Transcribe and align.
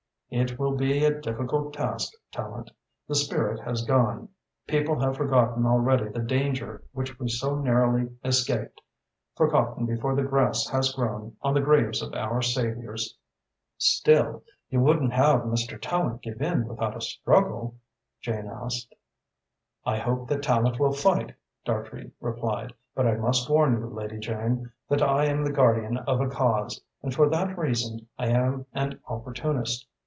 "It 0.33 0.57
will 0.57 0.77
be 0.77 1.03
a 1.03 1.19
difficult 1.19 1.73
task, 1.73 2.13
Tallente. 2.31 2.69
The 3.05 3.15
spirit 3.15 3.59
has 3.65 3.83
gone. 3.83 4.29
People 4.65 4.97
have 5.01 5.17
forgotten 5.17 5.65
already 5.65 6.07
the 6.07 6.21
danger 6.21 6.85
which 6.93 7.19
we 7.19 7.27
so 7.27 7.59
narrowly 7.59 8.09
escaped 8.23 8.79
forgotten 9.35 9.85
before 9.85 10.15
the 10.15 10.23
grass 10.23 10.69
has 10.69 10.93
grown 10.93 11.35
on 11.41 11.53
the 11.53 11.59
graves 11.59 12.01
of 12.01 12.13
our 12.13 12.41
saviours." 12.41 13.13
"Still, 13.77 14.41
you 14.69 14.79
wouldn't 14.79 15.11
have 15.11 15.41
Mr. 15.41 15.77
Tallente 15.77 16.21
give 16.21 16.41
in 16.41 16.65
without 16.65 16.95
a 16.95 17.01
struggle?" 17.01 17.75
Jane 18.21 18.47
asked. 18.47 18.95
"I 19.83 19.97
hope 19.97 20.29
that 20.29 20.41
Tallente 20.43 20.79
will 20.79 20.93
fight," 20.93 21.35
Dartrey 21.65 22.13
replied, 22.21 22.71
"but 22.95 23.05
I 23.05 23.15
must 23.17 23.49
warn 23.49 23.73
you, 23.73 23.85
Lady 23.87 24.17
Jane, 24.17 24.71
that 24.87 25.01
I 25.01 25.25
am 25.25 25.43
the 25.43 25.51
guardian 25.51 25.97
of 25.97 26.21
a 26.21 26.29
cause, 26.29 26.81
and 27.03 27.13
for 27.13 27.27
that 27.27 27.57
reason 27.57 28.07
I 28.17 28.27
am 28.27 28.65
an 28.71 28.97
opportunist. 29.09 29.87